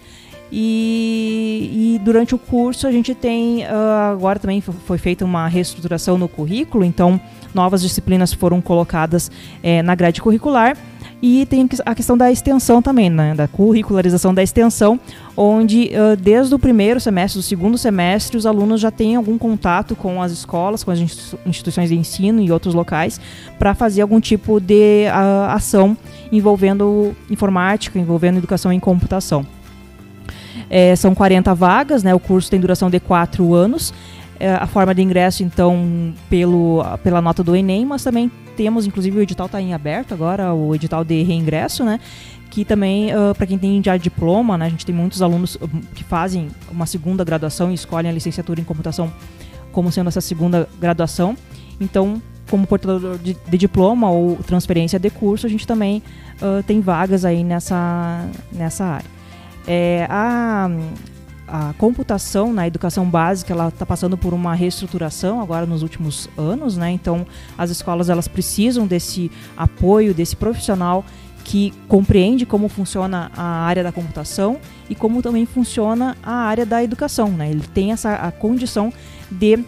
E, 0.51 1.93
e, 1.95 1.99
durante 2.03 2.33
o 2.33 2.39
curso 2.39 2.87
a 2.87 2.91
gente 2.91 3.13
tem, 3.13 3.65
uh, 3.65 4.13
agora 4.13 4.39
também 4.39 4.59
foi 4.59 4.97
feita 4.97 5.23
uma 5.23 5.47
reestruturação 5.47 6.17
no 6.17 6.27
currículo, 6.27 6.83
então 6.83 7.21
novas 7.53 7.83
disciplinas 7.83 8.33
foram 8.33 8.59
colocadas 8.59 9.29
eh, 9.61 9.83
na 9.83 9.93
grade 9.93 10.23
curricular 10.23 10.75
e 11.21 11.45
tem 11.45 11.69
a 11.85 11.93
questão 11.93 12.17
da 12.17 12.31
extensão 12.31 12.81
também, 12.81 13.09
né, 13.09 13.35
da 13.35 13.47
curricularização 13.47 14.33
da 14.33 14.41
extensão, 14.41 14.99
onde 15.37 15.91
uh, 15.93 16.15
desde 16.15 16.55
o 16.55 16.59
primeiro 16.59 16.99
semestre, 16.99 17.39
do 17.39 17.43
segundo 17.43 17.77
semestre, 17.77 18.35
os 18.35 18.45
alunos 18.45 18.81
já 18.81 18.89
têm 18.89 19.15
algum 19.15 19.37
contato 19.37 19.95
com 19.95 20.21
as 20.21 20.31
escolas, 20.31 20.83
com 20.83 20.89
as 20.89 20.99
instituições 21.45 21.89
de 21.89 21.95
ensino 21.95 22.41
e 22.41 22.51
outros 22.51 22.73
locais, 22.73 23.21
para 23.59 23.75
fazer 23.75 24.01
algum 24.01 24.19
tipo 24.19 24.59
de 24.59 25.05
uh, 25.07 25.51
ação 25.51 25.95
envolvendo 26.31 27.15
informática, 27.29 27.99
envolvendo 27.99 28.37
educação 28.37 28.73
em 28.73 28.79
computação. 28.79 29.45
É, 30.69 30.95
são 30.95 31.13
40 31.13 31.53
vagas, 31.53 32.01
né, 32.01 32.15
o 32.15 32.19
curso 32.19 32.49
tem 32.49 32.59
duração 32.59 32.89
de 32.89 32.99
4 32.99 33.53
anos. 33.53 33.93
A 34.47 34.65
forma 34.65 34.95
de 34.95 35.01
ingresso, 35.01 35.43
então, 35.43 36.13
pelo, 36.29 36.83
pela 37.03 37.21
nota 37.21 37.43
do 37.43 37.55
Enem, 37.55 37.85
mas 37.85 38.03
também 38.03 38.31
temos, 38.55 38.85
inclusive, 38.85 39.17
o 39.17 39.21
edital 39.21 39.45
está 39.45 39.61
em 39.61 39.73
aberto 39.73 40.13
agora, 40.13 40.53
o 40.53 40.73
edital 40.73 41.03
de 41.03 41.21
reingresso, 41.23 41.83
né? 41.83 41.99
Que 42.49 42.65
também, 42.65 43.11
uh, 43.15 43.33
para 43.35 43.47
quem 43.47 43.57
tem 43.57 43.81
já 43.83 43.95
diploma, 43.97 44.57
né? 44.57 44.65
A 44.65 44.69
gente 44.69 44.85
tem 44.85 44.93
muitos 44.93 45.21
alunos 45.21 45.57
que 45.95 46.03
fazem 46.03 46.49
uma 46.71 46.85
segunda 46.85 47.23
graduação 47.23 47.71
e 47.71 47.73
escolhem 47.73 48.09
a 48.09 48.13
licenciatura 48.13 48.59
em 48.59 48.63
computação 48.63 49.11
como 49.71 49.91
sendo 49.91 50.07
essa 50.07 50.21
segunda 50.21 50.67
graduação. 50.79 51.35
Então, 51.79 52.21
como 52.49 52.67
portador 52.67 53.17
de, 53.17 53.33
de 53.33 53.57
diploma 53.57 54.11
ou 54.11 54.35
transferência 54.37 54.99
de 54.99 55.09
curso, 55.09 55.47
a 55.47 55.49
gente 55.49 55.65
também 55.65 56.03
uh, 56.41 56.61
tem 56.63 56.81
vagas 56.81 57.23
aí 57.23 57.43
nessa, 57.43 58.27
nessa 58.51 58.85
área. 58.85 59.09
É, 59.67 60.05
a, 60.09 60.69
a 61.51 61.73
computação 61.73 62.53
na 62.53 62.65
educação 62.65 63.05
básica 63.05 63.51
ela 63.51 63.67
está 63.67 63.85
passando 63.85 64.17
por 64.17 64.33
uma 64.33 64.55
reestruturação 64.55 65.41
agora 65.41 65.65
nos 65.65 65.83
últimos 65.83 66.29
anos, 66.37 66.77
né? 66.77 66.91
Então 66.91 67.27
as 67.57 67.69
escolas 67.69 68.09
elas 68.09 68.25
precisam 68.25 68.87
desse 68.87 69.29
apoio 69.57 70.13
desse 70.13 70.33
profissional 70.33 71.03
que 71.43 71.73
compreende 71.89 72.45
como 72.45 72.69
funciona 72.69 73.29
a 73.35 73.65
área 73.65 73.83
da 73.83 73.91
computação 73.91 74.59
e 74.89 74.95
como 74.95 75.21
também 75.21 75.45
funciona 75.45 76.15
a 76.23 76.33
área 76.33 76.65
da 76.65 76.81
educação, 76.81 77.27
né? 77.27 77.51
Ele 77.51 77.67
tem 77.73 77.91
essa 77.91 78.13
a 78.13 78.31
condição 78.31 78.93
de 79.29 79.59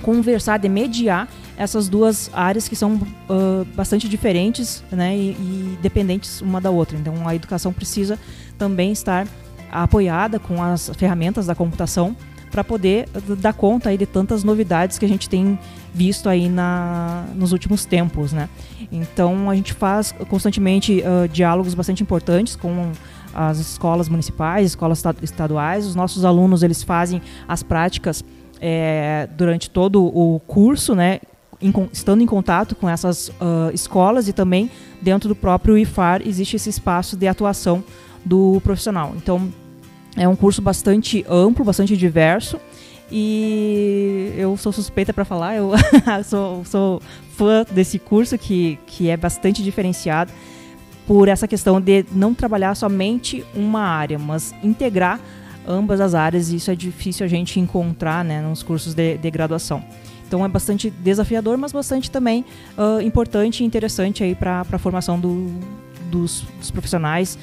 conversar, 0.00 0.58
de 0.58 0.68
mediar 0.68 1.28
essas 1.58 1.88
duas 1.88 2.30
áreas 2.32 2.66
que 2.66 2.74
são 2.74 2.94
uh, 2.94 3.64
bastante 3.74 4.08
diferentes, 4.08 4.82
né? 4.90 5.14
E, 5.14 5.30
e 5.32 5.78
dependentes 5.82 6.40
uma 6.40 6.58
da 6.58 6.70
outra. 6.70 6.96
Então 6.96 7.28
a 7.28 7.34
educação 7.34 7.70
precisa 7.70 8.18
também 8.56 8.92
estar 8.92 9.26
apoiada 9.72 10.38
com 10.38 10.62
as 10.62 10.90
ferramentas 10.96 11.46
da 11.46 11.54
computação 11.54 12.14
para 12.52 12.62
poder 12.62 13.08
dar 13.38 13.54
conta 13.54 13.88
aí 13.88 13.96
de 13.96 14.04
tantas 14.04 14.44
novidades 14.44 14.98
que 14.98 15.06
a 15.06 15.08
gente 15.08 15.26
tem 15.26 15.58
visto 15.94 16.28
aí 16.28 16.50
na, 16.50 17.24
nos 17.34 17.50
últimos 17.50 17.86
tempos, 17.86 18.32
né? 18.32 18.48
Então 18.92 19.48
a 19.48 19.56
gente 19.56 19.72
faz 19.72 20.12
constantemente 20.28 21.02
uh, 21.02 21.26
diálogos 21.28 21.72
bastante 21.72 22.02
importantes 22.02 22.54
com 22.54 22.92
as 23.34 23.58
escolas 23.58 24.08
municipais, 24.08 24.66
escolas 24.66 25.02
estaduais. 25.22 25.86
Os 25.86 25.94
nossos 25.94 26.26
alunos 26.26 26.62
eles 26.62 26.82
fazem 26.82 27.22
as 27.48 27.62
práticas 27.62 28.22
é, 28.60 29.28
durante 29.36 29.70
todo 29.70 30.04
o 30.04 30.38
curso, 30.40 30.94
né? 30.94 31.20
Em, 31.60 31.72
estando 31.90 32.22
em 32.22 32.26
contato 32.26 32.74
com 32.74 32.88
essas 32.88 33.28
uh, 33.28 33.70
escolas 33.72 34.28
e 34.28 34.32
também 34.32 34.70
dentro 35.00 35.28
do 35.28 35.34
próprio 35.34 35.78
IFAR 35.78 36.20
existe 36.26 36.56
esse 36.56 36.68
espaço 36.68 37.16
de 37.16 37.26
atuação 37.26 37.82
do 38.24 38.60
profissional. 38.62 39.14
Então 39.16 39.48
é 40.16 40.28
um 40.28 40.36
curso 40.36 40.60
bastante 40.60 41.24
amplo, 41.28 41.64
bastante 41.64 41.96
diverso. 41.96 42.60
E 43.10 44.32
eu 44.36 44.56
sou 44.56 44.72
suspeita 44.72 45.12
para 45.12 45.24
falar, 45.24 45.56
eu 45.56 45.72
sou, 46.24 46.64
sou 46.64 47.02
fã 47.36 47.64
desse 47.70 47.98
curso 47.98 48.38
que, 48.38 48.78
que 48.86 49.10
é 49.10 49.16
bastante 49.16 49.62
diferenciado 49.62 50.32
por 51.06 51.28
essa 51.28 51.46
questão 51.46 51.80
de 51.80 52.06
não 52.12 52.32
trabalhar 52.32 52.74
somente 52.74 53.44
uma 53.54 53.82
área, 53.82 54.18
mas 54.18 54.54
integrar 54.62 55.20
ambas 55.66 56.00
as 56.00 56.14
áreas. 56.14 56.50
E 56.50 56.56
isso 56.56 56.70
é 56.70 56.74
difícil 56.74 57.26
a 57.26 57.28
gente 57.28 57.60
encontrar 57.60 58.24
né, 58.24 58.40
nos 58.40 58.62
cursos 58.62 58.94
de, 58.94 59.18
de 59.18 59.30
graduação. 59.30 59.84
Então 60.26 60.42
é 60.42 60.48
bastante 60.48 60.88
desafiador, 60.88 61.58
mas 61.58 61.72
bastante 61.72 62.10
também 62.10 62.46
uh, 62.78 63.02
importante 63.02 63.62
e 63.62 63.66
interessante 63.66 64.34
para 64.38 64.64
a 64.72 64.78
formação 64.78 65.20
do, 65.20 65.52
dos, 66.10 66.44
dos 66.58 66.70
profissionais. 66.70 67.38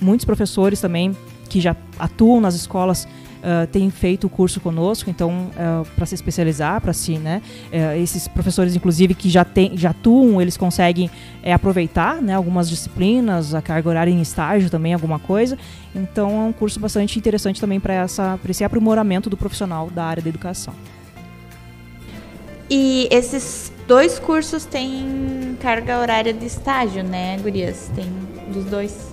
Muitos 0.00 0.24
professores 0.24 0.80
também 0.80 1.16
que 1.52 1.60
já 1.60 1.76
atuam 1.98 2.40
nas 2.40 2.54
escolas 2.54 3.04
uh, 3.04 3.66
têm 3.66 3.90
feito 3.90 4.26
o 4.26 4.30
curso 4.30 4.58
conosco, 4.58 5.10
então 5.10 5.50
uh, 5.50 5.86
para 5.94 6.06
se 6.06 6.14
especializar, 6.14 6.80
para 6.80 6.94
si, 6.94 7.18
né? 7.18 7.42
Uh, 7.68 8.00
esses 8.02 8.26
professores, 8.26 8.74
inclusive, 8.74 9.14
que 9.14 9.28
já, 9.28 9.44
tem, 9.44 9.76
já 9.76 9.90
atuam, 9.90 10.40
eles 10.40 10.56
conseguem 10.56 11.10
aproveitar, 11.52 12.22
né? 12.22 12.32
Algumas 12.32 12.70
disciplinas, 12.70 13.54
a 13.54 13.60
carga 13.60 13.86
horária 13.86 14.10
em 14.10 14.22
estágio 14.22 14.70
também, 14.70 14.94
alguma 14.94 15.18
coisa. 15.18 15.58
Então 15.94 16.30
é 16.30 16.44
um 16.44 16.52
curso 16.52 16.80
bastante 16.80 17.18
interessante 17.18 17.60
também 17.60 17.78
para 17.78 17.92
essa, 17.92 18.40
esse 18.48 18.64
aprimoramento 18.64 19.28
do 19.28 19.36
profissional 19.36 19.90
da 19.90 20.04
área 20.04 20.22
da 20.22 20.28
educação. 20.30 20.72
E 22.70 23.06
esses 23.10 23.70
dois 23.86 24.18
cursos 24.18 24.64
têm 24.64 25.58
carga 25.60 25.98
horária 25.98 26.32
de 26.32 26.46
estágio, 26.46 27.04
né, 27.04 27.36
Gurias? 27.42 27.90
Tem 27.94 28.06
dos 28.50 28.64
dois. 28.64 29.11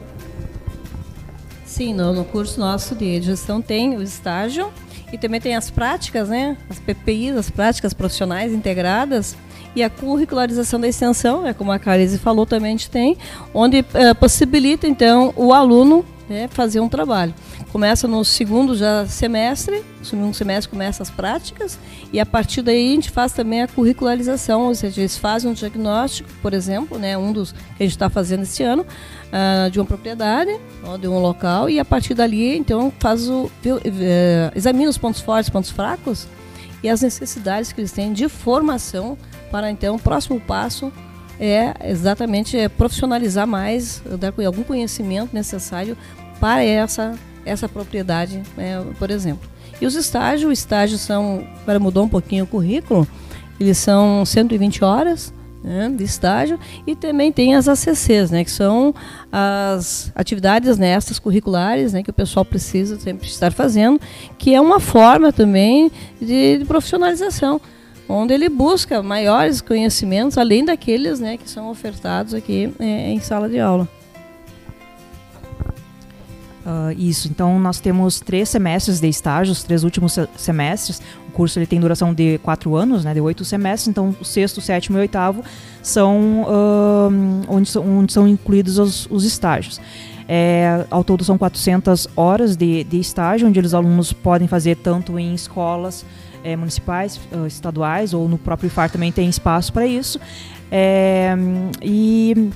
Sim, 1.80 1.94
no, 1.94 2.12
no 2.12 2.26
curso 2.26 2.60
nosso 2.60 2.94
de 2.94 3.22
gestão 3.22 3.62
tem 3.62 3.96
o 3.96 4.02
estágio 4.02 4.70
E 5.14 5.18
também 5.18 5.40
tem 5.40 5.56
as 5.56 5.72
práticas, 5.72 6.28
né? 6.28 6.58
As 6.70 6.78
PPIs, 6.78 7.38
as 7.38 7.50
práticas 7.50 7.94
profissionais 7.94 8.52
integradas. 8.52 9.34
E 9.74 9.82
a 9.82 9.90
curricularização 9.90 10.78
da 10.78 10.90
extensão, 10.90 11.48
é 11.48 11.54
como 11.54 11.72
a 11.72 11.80
Carise 11.80 12.20
falou, 12.20 12.46
também 12.46 12.68
a 12.68 12.72
gente 12.72 12.90
tem, 12.90 13.16
onde 13.54 13.86
é, 13.94 14.14
possibilita 14.14 14.90
então 14.90 15.34
o 15.38 15.54
aluno 15.54 16.04
né, 16.30 16.48
fazer 16.48 16.80
um 16.80 16.88
trabalho. 16.88 17.34
Começa 17.72 18.08
no 18.08 18.24
segundo 18.24 18.76
já 18.76 19.06
semestre, 19.08 19.84
no 20.00 20.06
segundo 20.06 20.34
semestre 20.34 20.70
começa 20.70 21.02
as 21.02 21.10
práticas 21.10 21.80
e 22.14 22.20
a 22.20 22.26
partir 22.26 22.62
daí 22.62 22.92
a 22.92 22.96
gente 22.96 23.10
faz 23.10 23.34
também 23.34 23.64
a 23.64 23.68
curricularização, 23.68 24.68
ou 24.68 24.76
seja, 24.76 25.02
eles 25.02 25.18
fazem 25.18 25.50
um 25.50 25.54
diagnóstico, 25.54 26.30
por 26.42 26.54
exemplo, 26.54 27.00
né, 27.00 27.18
um 27.18 27.34
dos 27.34 27.52
que 27.52 27.58
a 27.80 27.84
gente 27.84 27.92
está 27.92 28.10
fazendo 28.10 28.44
esse 28.44 28.64
ano, 28.64 28.84
uh, 28.84 29.70
de 29.72 29.80
uma 29.80 29.86
propriedade, 29.86 30.52
de 31.00 31.08
um 31.08 31.20
local 31.20 31.70
e 31.70 31.80
a 31.80 31.86
partir 31.86 32.14
dali 32.14 32.56
então 32.58 32.94
faz 33.00 33.28
o 33.28 33.46
uh, 33.46 33.52
examina 34.56 34.90
os 34.90 34.98
pontos 34.98 35.22
fortes, 35.22 35.50
pontos 35.50 35.72
fracos 35.72 36.28
e 36.84 36.90
as 36.90 37.02
necessidades 37.02 37.74
que 37.74 37.82
eles 37.82 37.92
têm 37.92 38.14
de 38.14 38.30
formação 38.30 39.18
para 39.52 39.70
então 39.72 39.96
o 39.96 40.00
próximo 40.00 40.40
passo 40.40 40.92
é 41.40 41.74
exatamente 41.86 42.58
é 42.58 42.68
profissionalizar 42.68 43.48
mais, 43.48 44.02
dar 44.20 44.34
algum 44.46 44.64
conhecimento 44.64 45.34
necessário 45.34 45.98
para 46.40 46.64
essa 46.64 47.18
essa 47.46 47.68
propriedade, 47.68 48.42
né, 48.56 48.84
por 48.98 49.10
exemplo. 49.10 49.50
E 49.82 49.86
os 49.86 49.96
estágios, 49.96 50.52
os 50.52 50.60
estágios 50.60 51.02
são, 51.02 51.48
agora 51.62 51.80
mudou 51.80 52.04
um 52.04 52.10
pouquinho 52.10 52.44
o 52.44 52.48
currículo, 52.48 53.08
eles 53.60 53.78
são 53.78 54.26
120 54.26 54.84
horas 54.84 55.34
né, 55.64 55.90
de 55.90 56.04
estágio 56.04 56.60
e 56.86 56.96
também 56.96 57.32
tem 57.32 57.56
as 57.56 57.68
ACCs, 57.68 58.32
né, 58.32 58.44
que 58.44 58.52
são 58.52 58.94
as 59.32 60.12
atividades 60.16 60.78
nestas 60.78 61.18
né, 61.18 61.24
curriculares 61.24 61.94
né, 61.94 62.04
que 62.04 62.10
o 62.10 62.14
pessoal 62.14 62.46
precisa 62.46 63.00
sempre 63.00 63.28
estar 63.28 63.52
fazendo, 63.52 64.00
que 64.38 64.54
é 64.54 64.62
uma 64.62 64.80
forma 64.80 65.32
também 65.32 65.92
de, 66.22 66.60
de 66.60 66.66
profissionalização 66.66 67.60
onde 68.10 68.34
ele 68.34 68.50
busca 68.50 69.04
maiores 69.04 69.62
conhecimentos 69.62 70.38
além 70.38 70.66
daqueles 70.66 71.20
né, 71.20 71.38
que 71.38 71.48
são 71.48 71.70
ofertados 71.70 72.34
aqui 72.34 72.74
é, 72.80 73.12
em 73.12 73.20
sala 73.20 73.48
de 73.48 73.60
aula. 73.60 73.88
Uh, 76.66 76.92
isso, 76.98 77.28
então 77.28 77.58
nós 77.58 77.80
temos 77.80 78.20
três 78.20 78.50
semestres 78.50 79.00
de 79.00 79.08
estágio, 79.08 79.52
os 79.52 79.64
três 79.64 79.84
últimos 79.84 80.18
semestres. 80.36 81.02
O 81.28 81.32
curso 81.32 81.58
ele 81.58 81.66
tem 81.66 81.80
duração 81.80 82.14
de 82.14 82.38
quatro 82.40 82.76
anos, 82.76 83.04
né, 83.04 83.14
de 83.14 83.22
oito 83.22 83.46
semestres, 83.46 83.88
então 83.88 84.16
o 84.20 84.26
sexto, 84.26 84.60
sétimo 84.60 84.98
e 84.98 85.02
oitavo 85.02 85.44
são 85.82 86.44
uh, 86.44 87.46
onde, 87.48 87.78
onde, 87.78 88.12
são 88.12 88.28
incluídos 88.28 88.78
os, 88.78 89.08
os 89.10 89.24
estágios. 89.24 89.80
É, 90.28 90.86
ao 90.92 91.04
todo 91.04 91.24
são 91.24 91.40
400 91.40 92.08
horas 92.16 92.56
de, 92.56 92.84
de 92.84 93.00
estágio, 93.00 93.48
onde 93.48 93.60
os 93.60 93.74
alunos 93.74 94.14
podem 94.14 94.48
fazer 94.48 94.76
tanto 94.76 95.18
em 95.18 95.34
escolas 95.34 96.06
é, 96.44 96.56
municipais, 96.56 97.20
uh, 97.32 97.46
estaduais, 97.46 98.14
ou 98.14 98.28
no 98.28 98.38
próprio 98.38 98.68
IFAR 98.68 98.90
também 98.90 99.12
tem 99.12 99.30
espaço 99.30 99.72
para 99.72 99.86
isso. 99.86 100.20
É, 100.72 101.36
e 101.82 102.52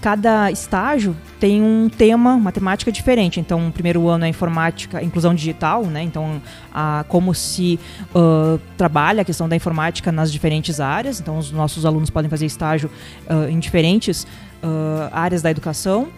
cada 0.00 0.50
estágio 0.50 1.16
tem 1.40 1.62
um 1.62 1.88
tema, 1.88 2.34
uma 2.34 2.52
temática 2.52 2.92
diferente. 2.92 3.40
Então, 3.40 3.68
o 3.68 3.72
primeiro 3.72 4.08
ano 4.08 4.24
é 4.24 4.28
informática, 4.28 5.02
inclusão 5.02 5.34
digital, 5.34 5.84
né? 5.84 6.02
Então, 6.02 6.40
a, 6.72 7.04
como 7.08 7.34
se 7.34 7.78
uh, 8.14 8.60
trabalha 8.76 9.22
a 9.22 9.24
questão 9.24 9.48
da 9.48 9.56
informática 9.56 10.12
nas 10.12 10.32
diferentes 10.32 10.80
áreas. 10.80 11.20
Então, 11.20 11.38
os 11.38 11.50
nossos 11.50 11.84
alunos 11.84 12.10
podem 12.10 12.30
fazer 12.30 12.46
estágio 12.46 12.90
uh, 13.28 13.48
em 13.48 13.58
diferentes 13.58 14.24
uh, 14.62 15.08
áreas 15.12 15.42
da 15.42 15.50
educação. 15.50 16.08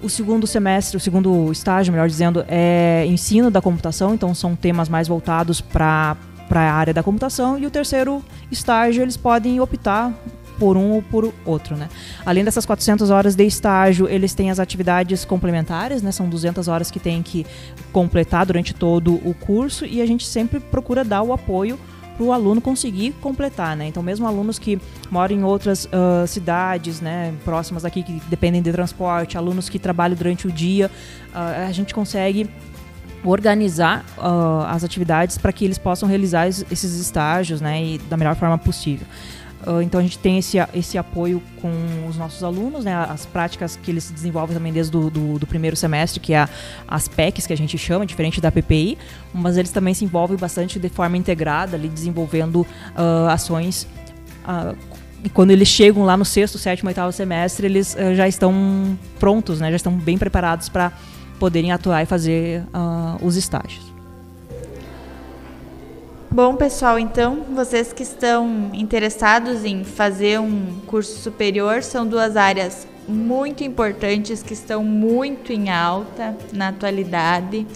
O 0.00 0.08
segundo 0.08 0.46
semestre, 0.46 0.96
o 0.96 1.00
segundo 1.00 1.50
estágio, 1.50 1.92
melhor 1.92 2.08
dizendo, 2.08 2.44
é 2.48 3.04
ensino 3.06 3.50
da 3.50 3.60
computação. 3.60 4.14
Então, 4.14 4.34
são 4.34 4.54
temas 4.54 4.88
mais 4.88 5.08
voltados 5.08 5.60
para 5.60 6.16
a 6.50 6.72
área 6.72 6.94
da 6.94 7.02
computação 7.02 7.58
e 7.58 7.66
o 7.66 7.70
terceiro 7.70 8.24
estágio 8.50 9.02
eles 9.02 9.16
podem 9.16 9.60
optar 9.60 10.12
por 10.58 10.76
um 10.76 10.90
ou 10.90 11.02
por 11.02 11.32
outro, 11.44 11.76
né? 11.76 11.88
Além 12.26 12.44
dessas 12.44 12.66
400 12.66 13.10
horas 13.10 13.34
de 13.34 13.44
estágio, 13.44 14.08
eles 14.08 14.34
têm 14.34 14.50
as 14.50 14.58
atividades 14.58 15.24
complementares, 15.24 16.02
né? 16.02 16.10
São 16.10 16.28
200 16.28 16.66
horas 16.68 16.90
que 16.90 16.98
tem 16.98 17.22
que 17.22 17.46
completar 17.92 18.44
durante 18.44 18.74
todo 18.74 19.14
o 19.14 19.34
curso 19.34 19.84
e 19.84 20.00
a 20.00 20.06
gente 20.06 20.26
sempre 20.26 20.58
procura 20.58 21.04
dar 21.04 21.22
o 21.22 21.32
apoio 21.32 21.78
para 22.18 22.24
o 22.24 22.32
aluno 22.32 22.60
conseguir 22.60 23.12
completar, 23.20 23.76
né? 23.76 23.86
Então, 23.86 24.02
mesmo 24.02 24.26
alunos 24.26 24.58
que 24.58 24.80
moram 25.08 25.36
em 25.36 25.44
outras 25.44 25.84
uh, 25.86 26.26
cidades, 26.26 27.00
né, 27.00 27.32
próximas 27.44 27.84
aqui, 27.84 28.02
que 28.02 28.20
dependem 28.28 28.60
de 28.60 28.72
transporte, 28.72 29.38
alunos 29.38 29.68
que 29.68 29.78
trabalham 29.78 30.16
durante 30.16 30.48
o 30.48 30.50
dia, 30.50 30.90
uh, 31.32 31.68
a 31.68 31.70
gente 31.70 31.94
consegue 31.94 32.50
organizar 33.24 34.04
uh, 34.18 34.64
as 34.68 34.82
atividades 34.82 35.38
para 35.38 35.52
que 35.52 35.64
eles 35.64 35.78
possam 35.78 36.08
realizar 36.08 36.48
esses 36.48 36.98
estágios, 37.00 37.60
né, 37.60 37.82
e 37.82 37.98
da 37.98 38.16
melhor 38.16 38.34
forma 38.34 38.58
possível. 38.58 39.06
Uh, 39.66 39.82
então 39.82 39.98
a 39.98 40.02
gente 40.02 40.18
tem 40.18 40.38
esse, 40.38 40.56
esse 40.72 40.96
apoio 40.96 41.42
com 41.60 41.70
os 42.08 42.16
nossos 42.16 42.44
alunos, 42.44 42.84
né, 42.84 42.94
as 42.94 43.26
práticas 43.26 43.76
que 43.76 43.90
eles 43.90 44.08
desenvolvem 44.08 44.56
também 44.56 44.72
desde 44.72 44.92
do, 44.92 45.10
do, 45.10 45.38
do, 45.38 45.46
primeiro 45.46 45.74
semestre, 45.74 46.20
que 46.20 46.32
é 46.32 46.48
as 46.86 47.08
PECs 47.08 47.46
que 47.46 47.52
a 47.52 47.56
gente 47.56 47.76
chama, 47.76 48.06
diferente 48.06 48.40
da 48.40 48.52
PPI, 48.52 48.96
mas 49.34 49.56
eles 49.56 49.72
também 49.72 49.94
se 49.94 50.04
envolvem 50.04 50.36
bastante 50.36 50.78
de 50.78 50.88
forma 50.88 51.16
integrada, 51.16 51.76
ali 51.76 51.88
desenvolvendo 51.88 52.60
uh, 52.60 53.28
ações. 53.28 53.88
Uh, 54.46 54.76
e 55.24 55.28
quando 55.28 55.50
eles 55.50 55.66
chegam 55.66 56.04
lá 56.04 56.16
no 56.16 56.24
sexto, 56.24 56.56
sétimo, 56.56 56.88
oitavo 56.88 57.10
semestre, 57.10 57.66
eles 57.66 57.96
já 58.14 58.28
estão 58.28 58.96
prontos, 59.18 59.60
né, 59.60 59.68
já 59.70 59.76
estão 59.76 59.92
bem 59.92 60.16
preparados 60.16 60.68
para 60.68 60.92
poderem 61.40 61.72
atuar 61.72 62.04
e 62.04 62.06
fazer 62.06 62.62
os 63.20 63.34
estágios. 63.34 63.87
Bom, 66.30 66.56
pessoal, 66.56 66.98
então, 66.98 67.42
vocês 67.54 67.90
que 67.90 68.02
estão 68.02 68.70
interessados 68.74 69.64
em 69.64 69.82
fazer 69.82 70.38
um 70.38 70.78
curso 70.86 71.18
superior, 71.20 71.82
são 71.82 72.06
duas 72.06 72.36
áreas 72.36 72.86
muito 73.08 73.64
importantes 73.64 74.42
que 74.42 74.52
estão 74.52 74.84
muito 74.84 75.54
em 75.54 75.70
alta 75.70 76.36
na 76.52 76.68
atualidade. 76.68 77.66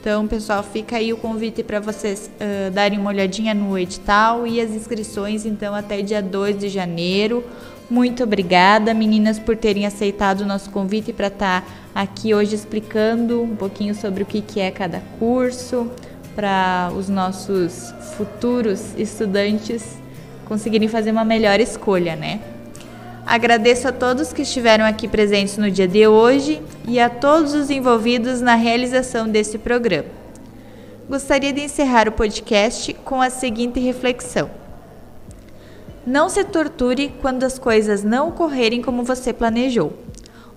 Então, 0.00 0.26
pessoal, 0.26 0.64
fica 0.64 0.96
aí 0.96 1.12
o 1.12 1.16
convite 1.16 1.62
para 1.62 1.78
vocês 1.78 2.28
uh, 2.40 2.72
darem 2.72 2.98
uma 2.98 3.10
olhadinha 3.10 3.54
no 3.54 3.78
edital 3.78 4.48
e 4.48 4.60
as 4.60 4.72
inscrições, 4.72 5.46
então, 5.46 5.72
até 5.72 6.02
dia 6.02 6.20
2 6.20 6.58
de 6.58 6.68
janeiro. 6.68 7.44
Muito 7.88 8.24
obrigada, 8.24 8.92
meninas, 8.92 9.38
por 9.38 9.56
terem 9.56 9.86
aceitado 9.86 10.40
o 10.40 10.44
nosso 10.44 10.70
convite 10.70 11.12
para 11.12 11.28
estar 11.28 11.62
tá 11.62 11.66
aqui 11.94 12.34
hoje 12.34 12.56
explicando 12.56 13.40
um 13.40 13.54
pouquinho 13.54 13.94
sobre 13.94 14.24
o 14.24 14.26
que, 14.26 14.42
que 14.42 14.58
é 14.58 14.72
cada 14.72 15.00
curso, 15.20 15.88
para 16.36 16.92
os 16.94 17.08
nossos 17.08 17.94
futuros 18.16 18.94
estudantes 18.96 19.98
conseguirem 20.44 20.86
fazer 20.86 21.10
uma 21.10 21.24
melhor 21.24 21.58
escolha, 21.58 22.14
né? 22.14 22.40
Agradeço 23.26 23.88
a 23.88 23.92
todos 23.92 24.32
que 24.32 24.42
estiveram 24.42 24.84
aqui 24.84 25.08
presentes 25.08 25.56
no 25.56 25.68
dia 25.68 25.88
de 25.88 26.06
hoje 26.06 26.62
e 26.86 27.00
a 27.00 27.10
todos 27.10 27.54
os 27.54 27.70
envolvidos 27.70 28.40
na 28.40 28.54
realização 28.54 29.26
desse 29.26 29.58
programa. 29.58 30.08
Gostaria 31.08 31.52
de 31.52 31.62
encerrar 31.62 32.06
o 32.08 32.12
podcast 32.12 32.92
com 32.94 33.22
a 33.22 33.30
seguinte 33.30 33.80
reflexão: 33.80 34.50
Não 36.06 36.28
se 36.28 36.44
torture 36.44 37.14
quando 37.20 37.44
as 37.44 37.58
coisas 37.58 38.04
não 38.04 38.28
ocorrerem 38.28 38.82
como 38.82 39.02
você 39.02 39.32
planejou. 39.32 39.92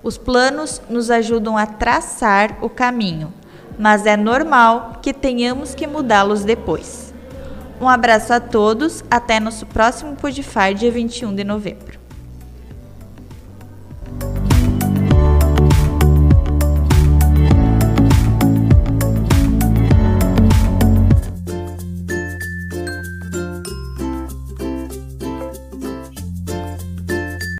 Os 0.04 0.18
planos 0.18 0.82
nos 0.89 1.10
ajudam 1.10 1.58
a 1.58 1.65
traçar 1.65 2.58
o 2.62 2.70
caminho, 2.70 3.34
mas 3.80 4.06
é 4.06 4.18
normal 4.18 5.00
que 5.02 5.13
tenhamos 5.13 5.74
que 5.74 5.88
mudá-los 5.88 6.44
depois. 6.44 7.13
Um 7.80 7.88
abraço 7.88 8.34
a 8.34 8.39
todos, 8.42 9.06
até 9.10 9.39
nosso 9.39 9.65
próximo 9.65 10.18
Podify, 10.18 10.74
dia 10.76 10.92
21 10.92 11.34
de 11.34 11.46
novembro. 11.46 11.88